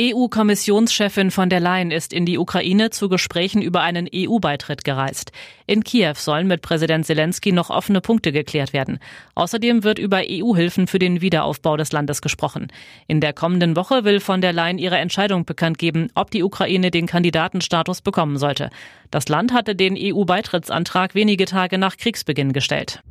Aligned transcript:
EU-Kommissionschefin 0.00 1.32
von 1.32 1.50
der 1.50 1.58
Leyen 1.58 1.90
ist 1.90 2.12
in 2.12 2.24
die 2.24 2.38
Ukraine 2.38 2.90
zu 2.90 3.08
Gesprächen 3.08 3.60
über 3.60 3.80
einen 3.80 4.08
EU-Beitritt 4.14 4.84
gereist. 4.84 5.32
In 5.66 5.82
Kiew 5.82 6.14
sollen 6.14 6.46
mit 6.46 6.62
Präsident 6.62 7.04
Zelensky 7.04 7.50
noch 7.50 7.68
offene 7.68 8.00
Punkte 8.00 8.30
geklärt 8.30 8.72
werden. 8.72 9.00
Außerdem 9.34 9.82
wird 9.82 9.98
über 9.98 10.22
EU-Hilfen 10.24 10.86
für 10.86 11.00
den 11.00 11.20
Wiederaufbau 11.20 11.76
des 11.76 11.90
Landes 11.90 12.22
gesprochen. 12.22 12.68
In 13.08 13.20
der 13.20 13.32
kommenden 13.32 13.74
Woche 13.74 14.04
will 14.04 14.20
von 14.20 14.40
der 14.40 14.52
Leyen 14.52 14.78
ihre 14.78 14.98
Entscheidung 14.98 15.44
bekannt 15.44 15.78
geben, 15.78 16.10
ob 16.14 16.30
die 16.30 16.44
Ukraine 16.44 16.92
den 16.92 17.08
Kandidatenstatus 17.08 18.00
bekommen 18.00 18.38
sollte. 18.38 18.70
Das 19.10 19.28
Land 19.28 19.52
hatte 19.52 19.74
den 19.74 19.96
EU-Beitrittsantrag 19.98 21.16
wenige 21.16 21.46
Tage 21.46 21.76
nach 21.76 21.96
Kriegsbeginn 21.96 22.52
gestellt. 22.52 23.02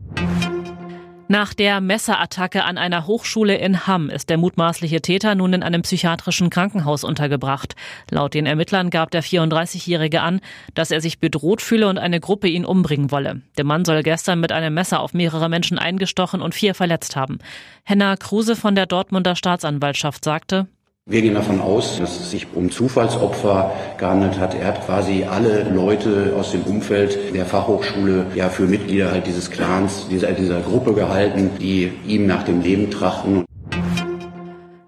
Nach 1.30 1.54
der 1.54 1.82
Messerattacke 1.82 2.64
an 2.64 2.78
einer 2.78 3.06
Hochschule 3.06 3.58
in 3.58 3.86
Hamm 3.86 4.10
ist 4.10 4.30
der 4.30 4.38
mutmaßliche 4.38 5.02
Täter 5.02 5.36
nun 5.36 5.52
in 5.52 5.62
einem 5.62 5.82
psychiatrischen 5.82 6.50
Krankenhaus 6.50 7.04
untergebracht. 7.04 7.76
Laut 8.10 8.34
den 8.34 8.46
Ermittlern 8.46 8.90
gab 8.90 9.12
der 9.12 9.22
34-Jährige 9.22 10.22
an, 10.22 10.40
dass 10.74 10.90
er 10.90 11.02
sich 11.02 11.20
bedroht 11.20 11.62
fühle 11.62 11.90
und 11.90 11.98
eine 11.98 12.22
Gruppe 12.22 12.48
ihn 12.48 12.64
umbringen 12.64 13.12
wolle. 13.12 13.42
Der 13.58 13.66
Mann 13.66 13.84
soll 13.84 14.04
gestern 14.04 14.40
mit 14.40 14.54
einem 14.54 14.74
Messer 14.74 15.02
auf 15.02 15.14
mehrere 15.14 15.50
Menschen 15.50 15.78
eingestochen 15.78 16.42
und 16.42 16.56
vier 16.56 16.74
verletzt 16.74 17.18
haben. 17.18 17.40
Henna 17.84 18.16
Kruse 18.16 18.56
von 18.56 18.76
der 18.76 18.86
Dortmunder 18.86 19.36
Staatsanwaltschaft 19.36 20.24
sagte, 20.24 20.68
wir 21.10 21.22
gehen 21.22 21.36
davon 21.36 21.62
aus, 21.62 22.00
dass 22.00 22.20
es 22.20 22.32
sich 22.32 22.48
um 22.54 22.70
Zufallsopfer 22.70 23.72
gehandelt 23.98 24.38
hat. 24.40 24.54
Er 24.56 24.68
hat 24.68 24.86
quasi 24.86 25.24
alle 25.24 25.64
Leute 25.64 26.34
aus 26.38 26.52
dem 26.52 26.64
Umfeld 26.64 27.34
der 27.34 27.46
Fachhochschule 27.46 28.26
ja 28.36 28.50
für 28.50 28.64
Mitglieder 28.64 29.12
halt 29.12 29.26
dieses 29.26 29.50
Clans, 29.50 30.10
dieser, 30.10 30.34
dieser 30.34 30.60
Gruppe 30.60 30.94
gehalten, 30.94 31.52
die 31.62 31.94
ihm 32.06 32.28
nach 32.28 32.44
dem 32.44 32.62
Leben 32.62 32.92
trachten. 32.92 33.46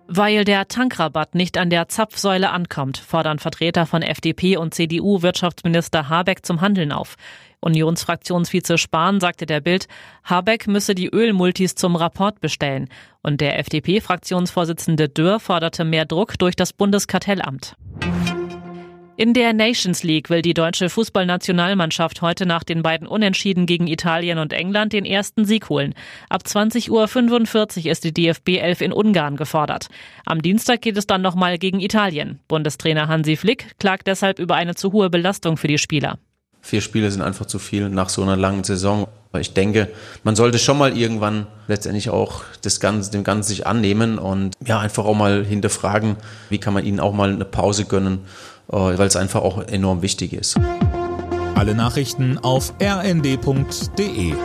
Weil 0.08 0.44
der 0.44 0.68
Tankrabatt 0.68 1.36
nicht 1.36 1.58
an 1.58 1.70
der 1.70 1.88
Zapfsäule 1.88 2.50
ankommt, 2.50 2.98
fordern 2.98 3.40
Vertreter 3.40 3.86
von 3.86 4.02
FDP 4.02 4.58
und 4.58 4.74
CDU 4.74 5.22
Wirtschaftsminister 5.22 6.10
Habeck 6.10 6.46
zum 6.46 6.60
Handeln 6.60 6.92
auf. 6.92 7.16
Unionsfraktionsvize 7.62 8.78
Spahn 8.78 9.20
sagte 9.20 9.46
der 9.46 9.60
Bild, 9.60 9.88
Habeck 10.24 10.68
müsse 10.68 10.96
die 10.96 11.10
Ölmultis 11.10 11.76
zum 11.76 11.96
Rapport 11.96 12.40
bestellen. 12.42 12.90
Und 13.22 13.42
der 13.42 13.60
FDP-Fraktionsvorsitzende 13.60 15.10
Dürr 15.10 15.40
forderte 15.40 15.84
mehr 15.84 16.06
Druck 16.06 16.40
durch 16.40 16.56
das 16.56 16.74
Bundeskartellamt. 16.74 17.76
In 19.20 19.34
der 19.34 19.52
Nations 19.52 20.04
League 20.04 20.30
will 20.30 20.42
die 20.42 20.54
deutsche 20.54 20.88
Fußballnationalmannschaft 20.88 22.22
heute 22.22 22.46
nach 22.46 22.64
den 22.64 22.84
beiden 22.84 23.06
Unentschieden 23.06 23.66
gegen 23.66 23.88
Italien 23.88 24.38
und 24.38 24.54
England 24.54 24.94
den 24.94 25.04
ersten 25.04 25.44
Sieg 25.44 25.68
holen. 25.68 25.94
Ab 26.30 26.44
20.45 26.46 27.84
Uhr 27.84 27.92
ist 27.92 28.06
die 28.06 28.14
DFB 28.14 28.60
11 28.60 28.80
in 28.80 28.94
Ungarn 28.94 29.36
gefordert. 29.36 29.90
Am 30.26 30.42
Dienstag 30.42 30.82
geht 30.82 30.96
es 30.96 31.06
dann 31.06 31.22
nochmal 31.22 31.58
gegen 31.58 31.82
Italien. 31.82 32.40
Bundestrainer 32.48 33.10
Hansi 33.10 33.36
Flick 33.36 33.78
klagt 33.78 34.08
deshalb 34.08 34.40
über 34.40 34.56
eine 34.56 34.76
zu 34.76 34.94
hohe 34.94 35.10
Belastung 35.10 35.58
für 35.58 35.68
die 35.68 35.80
Spieler. 35.80 36.18
Vier 36.70 36.82
Spiele 36.82 37.10
sind 37.10 37.24
einfach 37.24 37.48
zu 37.48 37.58
viel 37.58 37.90
nach 37.90 38.10
so 38.10 38.22
einer 38.22 38.38
langen 38.38 38.64
Saison. 38.64 39.08
Aber 39.32 39.42
ich 39.42 39.56
denke, 39.56 39.88
man 40.24 40.36
sollte 40.36 40.60
schon 40.60 40.78
mal 40.78 40.96
irgendwann 40.96 41.48
letztendlich 41.68 42.12
auch 42.12 42.44
das 42.62 42.80
Ganze, 42.80 43.10
dem 43.10 43.24
Ganzen 43.24 43.50
sich 43.50 43.66
annehmen 43.66 44.20
und 44.20 44.54
ja, 44.64 44.78
einfach 44.78 45.06
auch 45.06 45.16
mal 45.16 45.44
hinterfragen, 45.44 46.16
wie 46.50 46.60
kann 46.60 46.76
man 46.76 46.86
ihnen 46.86 47.00
auch 47.00 47.12
mal 47.12 47.32
eine 47.32 47.46
Pause 47.46 47.86
gönnen, 47.86 48.20
äh, 48.72 48.76
weil 48.76 49.08
es 49.08 49.16
einfach 49.16 49.42
auch 49.42 49.64
enorm 49.64 50.04
wichtig 50.04 50.32
ist. 50.32 50.60
Alle 51.56 51.74
Nachrichten 51.74 52.38
auf 52.38 52.72
rnd.de 52.80 54.36